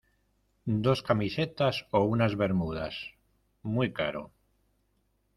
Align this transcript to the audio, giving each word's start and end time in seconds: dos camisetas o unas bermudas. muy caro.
dos 0.85 0.99
camisetas 1.09 1.75
o 1.97 1.99
unas 2.13 2.33
bermudas. 2.41 2.95
muy 3.75 3.87
caro. 3.99 4.23